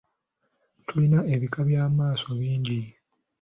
Tulina 0.87 1.19
ebika 1.33 1.59
by’amaaso 1.67 2.27
bingi. 2.39 2.81